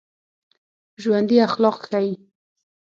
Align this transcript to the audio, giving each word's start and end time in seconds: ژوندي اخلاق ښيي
ژوندي 1.01 1.37
اخلاق 1.47 1.77
ښيي 1.87 2.13